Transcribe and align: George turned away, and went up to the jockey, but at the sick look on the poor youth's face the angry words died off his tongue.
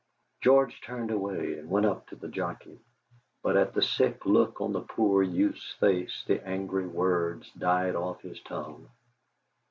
George 0.41 0.81
turned 0.81 1.11
away, 1.11 1.59
and 1.59 1.69
went 1.69 1.85
up 1.85 2.07
to 2.07 2.15
the 2.15 2.27
jockey, 2.27 2.79
but 3.43 3.55
at 3.55 3.75
the 3.75 3.83
sick 3.83 4.25
look 4.25 4.59
on 4.59 4.73
the 4.73 4.81
poor 4.81 5.21
youth's 5.21 5.73
face 5.73 6.23
the 6.25 6.43
angry 6.43 6.87
words 6.87 7.51
died 7.51 7.95
off 7.95 8.19
his 8.23 8.41
tongue. 8.41 8.89